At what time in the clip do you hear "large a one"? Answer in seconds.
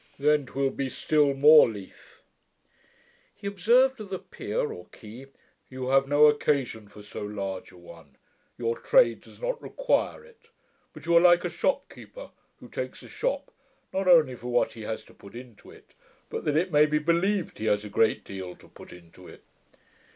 7.21-8.15